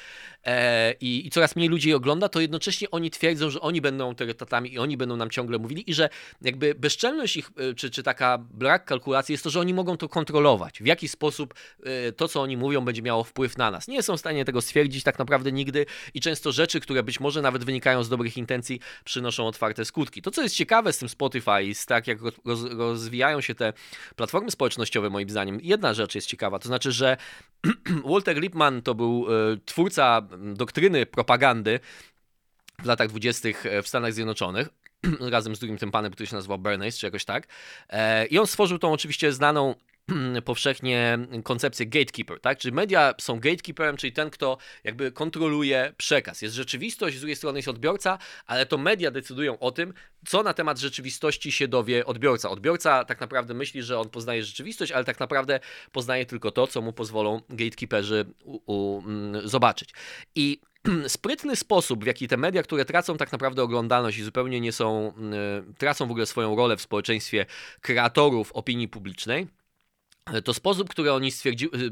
[0.45, 4.05] e, i, i coraz mniej ludzi je ogląda, to jednocześnie oni twierdzą, że oni będą
[4.05, 6.09] autorytetami i oni będą nam ciągle mówili i że
[6.43, 10.09] jakby bezczelność ich, e, czy, czy taka brak kalkulacji jest to, że oni mogą to
[10.09, 10.83] kontrolować.
[10.83, 13.89] W jaki sposób e, to, co oni mówią, będzie miało wpływ na nas.
[13.89, 17.43] Nie są w stanie tego stwierdzić tak naprawdę nigdy i często rzeczy, które być może
[17.43, 20.23] nawet wynikają z dobrych intencji, przynoszą otwarte skutki.
[20.23, 23.73] To, co jest ciekawe z tym Spotify, z tak jak roz, rozwijają się te
[24.17, 27.17] platformy społecznościowe, moim zdaniem, jedna rzecz jest ciekawa, to znaczy, że
[28.11, 31.81] Walter Lippmann to był e, twórca doktryny propagandy
[32.83, 34.69] w latach dwudziestych w Stanach Zjednoczonych
[35.21, 37.47] razem z drugim tym panem, który się nazywał Bernays, czy jakoś tak.
[37.89, 39.75] E, I on stworzył tą oczywiście znaną
[40.45, 42.59] powszechnie koncepcję gatekeeper, tak?
[42.59, 46.43] Czyli media są gatekeeperem, czyli ten, kto jakby kontroluje przekaz.
[46.43, 49.95] Jest rzeczywistość, z drugiej strony jest odbiorca, ale to media decydują o tym,
[50.27, 52.51] co na temat rzeczywistości się dowie odbiorca.
[52.51, 55.61] Odbiorca tak naprawdę myśli, że on poznaje rzeczywistość, ale tak naprawdę
[55.93, 59.91] poznaje tylko to, co mu pozwolą gatekeeperzy u, u, mm, zobaczyć.
[60.35, 60.61] I
[61.09, 65.13] sprytny sposób, w jaki te media, które tracą tak naprawdę oglądalność i zupełnie nie są,
[65.17, 67.47] mm, tracą w ogóle swoją rolę w społeczeństwie
[67.81, 69.47] kreatorów opinii publicznej,
[70.45, 71.33] to sposób, który oni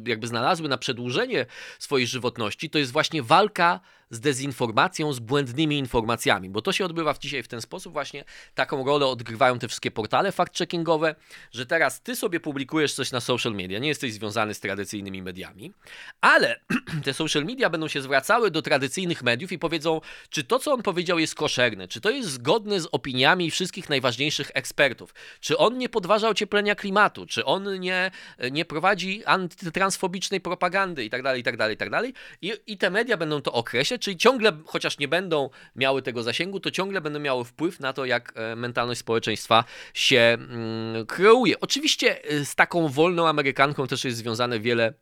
[0.07, 1.47] jakby znalazły na przedłużenie
[1.79, 7.15] swojej żywotności, to jest właśnie walka z dezinformacją, z błędnymi informacjami, bo to się odbywa
[7.21, 11.15] dzisiaj w ten sposób właśnie, taką rolę odgrywają te wszystkie portale fact-checkingowe,
[11.53, 15.73] że teraz ty sobie publikujesz coś na social media, nie jesteś związany z tradycyjnymi mediami,
[16.21, 16.61] ale
[17.05, 20.83] te social media będą się zwracały do tradycyjnych mediów i powiedzą, czy to, co on
[20.83, 25.89] powiedział jest koszerne, czy to jest zgodne z opiniami wszystkich najważniejszych ekspertów, czy on nie
[25.89, 28.11] podważa ocieplenia klimatu, czy on nie,
[28.51, 32.53] nie prowadzi antytransfobicznej propagandy i tak dalej, i.
[32.67, 36.71] I te media będą to określać, czyli ciągle, chociaż nie będą miały tego zasięgu, to
[36.71, 41.61] ciągle będą miały wpływ na to, jak e, mentalność społeczeństwa się mm, kreuje.
[41.61, 44.95] Oczywiście e, z taką wolną Amerykanką też jest związane wiele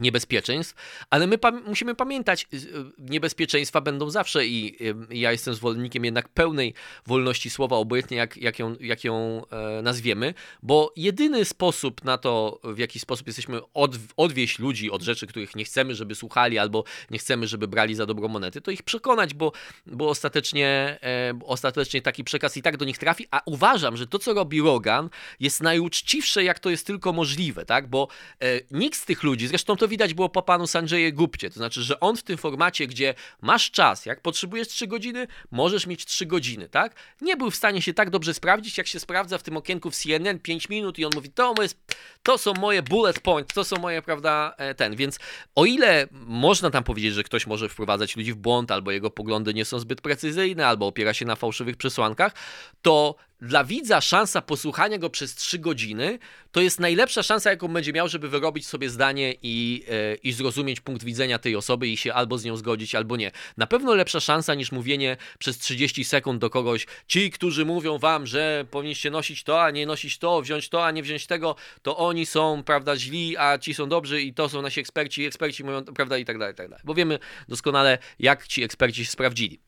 [0.00, 0.74] niebezpieczeństw,
[1.10, 2.58] ale my pa musimy pamiętać, y,
[2.98, 4.76] niebezpieczeństwa będą zawsze i
[5.10, 6.74] y, ja jestem zwolennikiem jednak pełnej
[7.06, 12.60] wolności słowa, obojętnie jak, jak ją, jak ją e, nazwiemy, bo jedyny sposób na to,
[12.64, 16.84] w jaki sposób jesteśmy od, odwieść ludzi od rzeczy, których nie chcemy, żeby słuchali, albo
[17.10, 19.52] nie chcemy, żeby brali za dobrą monety, to ich przekonać, bo,
[19.86, 24.18] bo ostatecznie, e, ostatecznie taki przekaz i tak do nich trafi, a uważam, że to,
[24.18, 28.08] co robi Rogan, jest najuczciwsze, jak to jest tylko możliwe, tak, bo
[28.40, 31.50] e, nikt z tych ludzi, zresztą to widać było po panu Sanjaye Gupcie.
[31.50, 35.86] To znaczy, że on w tym formacie, gdzie masz czas, jak potrzebujesz 3 godziny, możesz
[35.86, 36.94] mieć 3 godziny, tak?
[37.20, 39.96] Nie był w stanie się tak dobrze sprawdzić, jak się sprawdza w tym okienku w
[39.96, 43.76] CNN 5 minut i on mówi, to, jest, to są moje bullet points, to są
[43.76, 44.96] moje, prawda, e, ten.
[44.96, 45.18] Więc
[45.54, 49.54] o ile można tam powiedzieć, że ktoś może wprowadzać ludzi w błąd, albo jego poglądy
[49.54, 52.34] nie są zbyt precyzyjne, albo opiera się na fałszywych przesłankach,
[52.82, 56.18] to dla widza szansa posłuchania go przez 3 godziny
[56.52, 60.80] to jest najlepsza szansa, jaką będzie miał, żeby wyrobić sobie zdanie i, e, i zrozumieć
[60.80, 63.30] punkt widzenia tej osoby i się albo z nią zgodzić, albo nie.
[63.56, 68.26] Na pewno lepsza szansa niż mówienie przez 30 sekund do kogoś, ci, którzy mówią wam,
[68.26, 71.96] że powinniście nosić to, a nie nosić to, wziąć to, a nie wziąć tego, to
[71.96, 75.84] oni są, prawda, źli, a ci są dobrzy i to są nasi eksperci, eksperci mówią,
[75.84, 76.82] prawda, i tak dalej, i tak dalej.
[76.84, 79.67] Bo wiemy doskonale, jak ci eksperci się sprawdzili.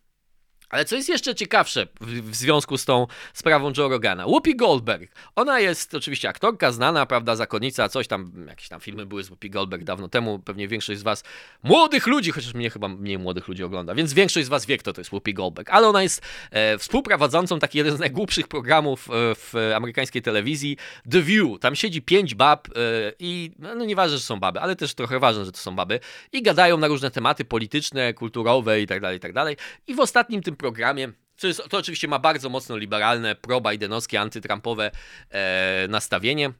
[0.71, 4.27] Ale co jest jeszcze ciekawsze w, w, związku z tą sprawą Joe Rogana?
[4.27, 5.13] Whoopi Goldberg.
[5.37, 9.51] Ona jest oczywiście aktorka znana, prawda, zakonnica, coś tam, jakieś tam filmy były z Whoopi
[9.51, 11.25] Goldberg dawno temu, pewnie większość z was,
[11.63, 14.93] młodych ludzi, chociaż mnie chyba mniej młodych ludzi ogląda, więc większość z was wie, kto
[14.93, 15.71] to jest Whoopi Goldberg.
[15.71, 20.77] Ale ona jest e, współprowadzącą taki jeden z najgłupszych programów e, w amerykańskiej telewizji,
[21.11, 21.61] The View.
[21.61, 22.73] Tam siedzi pięć bab e,
[23.19, 26.01] i, no, no nieważne, że są baby, ale też trochę ważne, że to są baby
[26.33, 29.57] i gadają na różne tematy polityczne, kulturowe i tak dalej, i tak dalej.
[29.87, 34.91] I w ostatnim tym programie to, jest, to oczywiście ma bardzo mocno liberalne, pro-bidenowskie, antytrumpowe
[35.31, 36.53] e, nastawienie.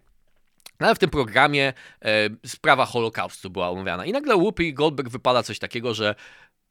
[0.81, 1.73] No, ale w tym programie
[2.05, 4.05] e, sprawa Holokaustu była omawiana.
[4.05, 6.15] I nagle Whoopi Goldberg wypada coś takiego, że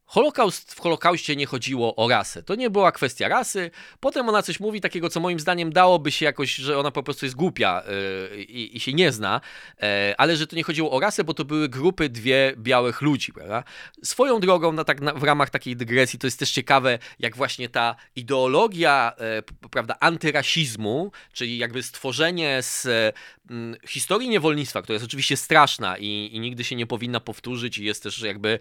[0.09, 2.43] Holokaust, w Holokauście nie chodziło o rasę.
[2.43, 3.71] To nie była kwestia rasy.
[3.99, 7.25] Potem ona coś mówi takiego, co moim zdaniem dałoby się jakoś, że ona po prostu
[7.25, 7.83] jest głupia
[8.31, 9.41] yy, i, się nie zna,
[9.81, 13.33] yy, ale że to nie chodziło o rasę, bo to były grupy dwie białych ludzi,
[13.33, 13.63] prawda?
[14.03, 17.69] Swoją drogą, na, tak, na, w ramach takiej dygresji, to jest też ciekawe, jak właśnie
[17.69, 19.13] ta ideologia,
[19.61, 22.87] yy, prawda, antyrasizmu, czyli jakby stworzenie z
[23.87, 28.03] historii niewolnictwa, która jest oczywiście straszna i, i, nigdy się nie powinna powtórzyć i jest
[28.03, 28.59] też jakby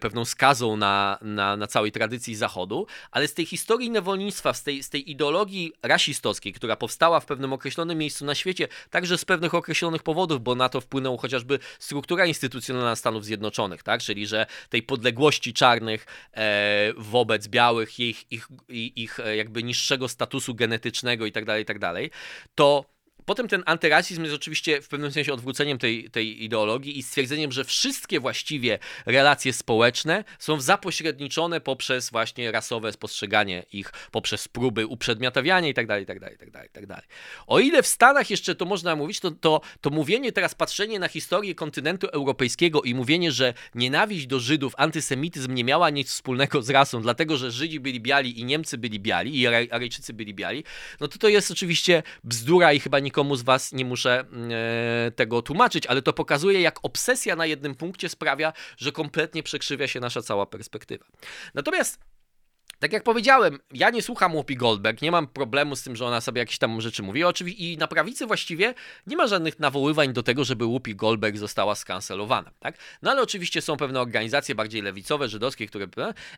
[0.00, 0.83] pewną skazą na,
[1.22, 5.72] na, na, całej tradycji Zachodu, ale z tej historii niewolnictwa, z tej, z tej ideologii
[5.82, 10.54] rasistowskiej, która powstała w pewnym określonym miejscu na świecie, także z pewnych określonych powodów, bo
[10.54, 14.02] na to wpłynęła chociażby struktura instytucjonalna Stanów Zjednoczonych, tak?
[14.02, 20.54] czyli że tej podległości czarnych e, wobec białych, ich, ich, ich, ich jakby niższego statusu
[20.54, 21.78] genetycznego i tak dalej, i tak
[22.54, 22.84] to
[23.24, 27.64] Potem ten antyrasizm jest oczywiście w pewnym sensie odwróceniem tej, tej ideologii i stwierdzeniem, że
[27.64, 36.00] wszystkie właściwie relacje społeczne są zapośredniczone poprzez właśnie rasowe spostrzeganie ich, poprzez próby uprzedmiotawiania itd.,
[36.00, 37.02] itd., itd., itd.
[37.46, 41.08] O ile w Stanach jeszcze to można mówić, to, to, to mówienie teraz, patrzenie na
[41.08, 46.70] historię kontynentu europejskiego i mówienie, że nienawiść do Żydów, antysemityzm nie miała nic wspólnego z
[46.70, 50.64] rasą, dlatego że Żydzi byli biali i Niemcy byli biali i Arejczycy byli biali,
[51.00, 55.42] no to to jest oczywiście bzdura i chyba nikomu z was nie muszę e, tego
[55.42, 60.22] tłumaczyć, ale to pokazuje, jak obsesja na jednym punkcie sprawia, że kompletnie przekrzywia się nasza
[60.22, 61.04] cała perspektywa.
[61.54, 61.98] Natomiast
[62.84, 66.20] tak jak powiedziałem, ja nie słucham Whoopi Goldberg, nie mam problemu z tym, że ona
[66.20, 67.24] sobie jakieś tam rzeczy mówi.
[67.24, 68.74] Oczywiście i na prawicy właściwie
[69.06, 72.78] nie ma żadnych nawoływań do tego, żeby Whoopi Goldberg została skancelowana, tak?
[73.02, 75.86] No ale oczywiście są pewne organizacje bardziej lewicowe, żydowskie, które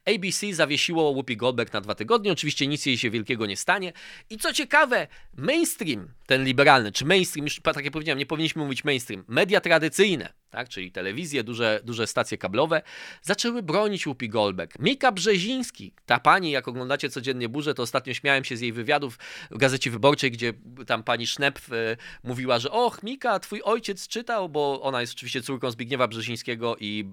[0.05, 2.33] ABC zawiesiło Whoopi Goldberg na dwa tygodnie.
[2.33, 3.93] Oczywiście nic jej się wielkiego nie stanie.
[4.31, 5.07] I co ciekawe,
[5.37, 10.33] mainstream, ten liberalny, czy mainstream, już tak jak powiedziałem, nie powinniśmy mówić mainstream, media tradycyjne,
[10.57, 12.83] tak, czyli telewizje, duże, duże stacje kablowe,
[13.23, 14.79] zaczęły bronić Whoopi Goldberg.
[14.79, 19.19] Mika Brzeziński, ta pani, jak oglądacie codziennie burzę, to ostatnio śmiałem się z jej wywiadów
[19.51, 20.53] w Gazecie Wyborczej, gdzie
[20.87, 25.43] tam pani Sznepf e, mówiła, że och, Mika, twój ojciec czytał, bo ona jest oczywiście
[25.43, 27.05] córką Zbigniewa Brzezińskiego i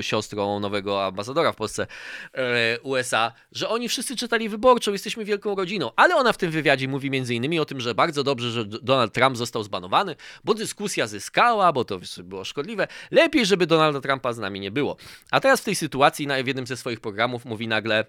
[0.00, 1.86] siostrą nowego ambasadora w Polsce
[2.34, 5.90] e, USA, że oni wszyscy czytali Wyborczą, jesteśmy wielką rodziną.
[5.96, 9.12] Ale ona w tym wywiadzie mówi między innymi o tym, że bardzo dobrze, że Donald
[9.12, 12.73] Trump został zbanowany, bo dyskusja zyskała, bo to było szkodliwe.
[13.10, 14.96] Lepiej, żeby Donalda Trumpa z nami nie było.
[15.30, 18.04] A teraz w tej sytuacji w jednym ze swoich programów mówi nagle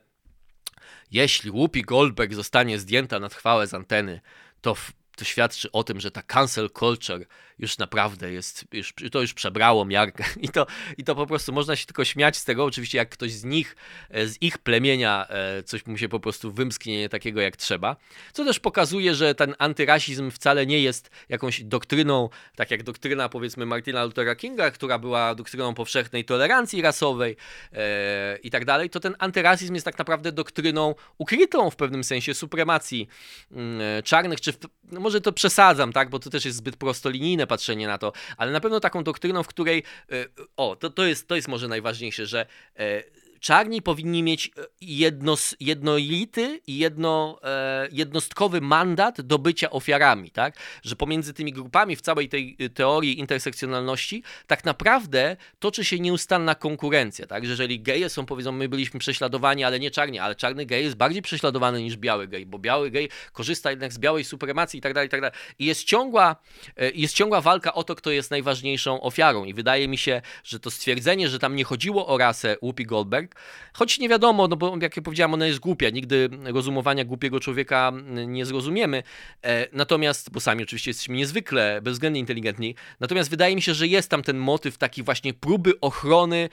[1.12, 4.22] jeśli Whoopi Goldberg zostanie zdjęta na chwałę z anteny,
[4.62, 4.76] to,
[5.16, 7.26] to świadczy o tym, że ta cancel culture
[7.60, 10.24] już naprawdę jest, już, to już przebrało miarkę.
[10.46, 13.32] I to, i to po prostu można się tylko śmiać z tego, oczywiście jak ktoś
[13.32, 13.76] z nich,
[14.10, 17.96] e, z ich plemienia e, coś mu się po prostu wymsknie nie takiego jak trzeba,
[18.34, 23.66] co też pokazuje, że ten antyrasizm wcale nie jest jakąś doktryną, tak jak doktryna powiedzmy
[23.66, 27.36] Martina Luthera Kinga, która była doktryną powszechnej tolerancji rasowej
[27.74, 32.34] e, i tak dalej, to ten antyrasizm jest tak naprawdę doktryną ukrytą w pewnym sensie
[32.34, 33.08] supremacji
[33.52, 34.58] mm, czarnych, czy w,
[34.92, 38.52] no może to przesadzam, tak, bo to też jest zbyt prostolinijne patrzenie na to, ale
[38.52, 40.26] na pewno taką doktryną, w której, e,
[40.58, 43.04] o, to, to, jest, to jest może najważniejsze, że e,
[43.40, 50.58] czarni powinni mieć e, jednos, jednolity i jedno, e, jednostkowy mandat do bycia ofiarami, tak?
[50.84, 56.56] Że pomiędzy tymi grupami w całej tej e, teorii intersekcjonalności tak naprawdę toczy się nieustanna
[56.56, 57.46] konkurencja, tak?
[57.46, 60.96] Że jeżeli geje są, powiedzą, my byliśmy prześladowani, ale nie czarni, ale czarny gej jest
[60.96, 64.94] bardziej prześladowany niż biały gej, bo biały gej korzysta jednak z białej supremacji i tak
[64.94, 65.38] dalej, i tak dalej.
[65.60, 66.36] I jest ciągła,
[66.96, 70.72] jest ciągła walka o to, kto jest najważniejszą ofiarą i wydaje mi się, że to
[70.72, 73.25] stwierdzenie, że tam nie chodziło o rasę Whoopi Goldberg,
[73.74, 75.90] Choć nie wiadomo, no bo jak ja powiedziałem, ona jest głupia.
[75.90, 77.92] Nigdy rozumowania głupiego człowieka
[78.28, 79.04] nie zrozumiemy.
[79.44, 82.76] E, natomiast, bo sami oczywiście jesteśmy niezwykle, bezwzględnie inteligentni.
[83.00, 86.50] Natomiast wydaje mi się, że jest tam ten motyw taki właśnie próby ochrony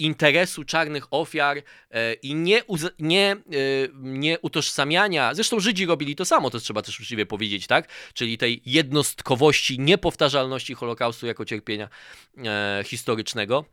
[0.00, 2.62] interesu czarnych ofiar e, i nie,
[2.98, 3.36] nie, e,
[3.94, 7.88] nie utożsamiania, zresztą Żydzi robili to samo, to trzeba też uczciwie powiedzieć, tak?
[8.14, 11.88] Czyli tej jednostkowości, niepowtarzalności Holokaustu jako cierpienia
[12.84, 13.64] historycznego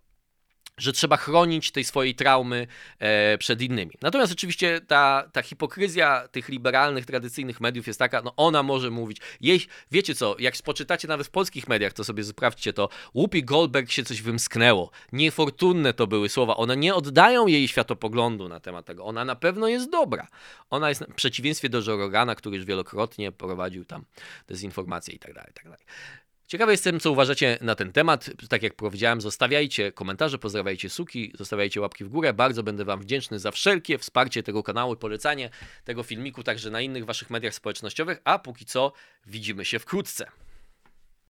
[0.77, 2.67] że trzeba chronić tej swojej traumy
[2.99, 3.91] e, przed innymi.
[4.01, 9.17] Natomiast oczywiście ta, ta hipokryzja tych liberalnych, tradycyjnych mediów jest taka, no ona może mówić,
[9.41, 9.61] jej,
[9.91, 14.03] wiecie co, jak spoczytacie nawet w polskich mediach, to sobie sprawdźcie to, Whoopi Goldberg się
[14.03, 19.25] coś wymsknęło, niefortunne to były słowa, one nie oddają jej światopoglądu na temat tego, ona
[19.25, 20.27] na pewno jest dobra,
[20.69, 24.05] ona jest w przeciwieństwie do Jorogana, który już wielokrotnie prowadził tam
[24.47, 25.85] dezinformację i tak dalej, i tak dalej.
[26.47, 28.29] Ciekawy jestem, co uważacie na ten temat.
[28.49, 32.33] Tak jak powiedziałem, zostawiajcie komentarze, pozdrawiajcie suki, zostawiajcie łapki w górę.
[32.33, 35.49] Bardzo będę Wam wdzięczny za wszelkie wsparcie tego kanału polecanie
[35.85, 38.21] tego filmiku także na innych Waszych mediach społecznościowych.
[38.23, 38.93] A póki co,
[39.25, 40.31] widzimy się wkrótce.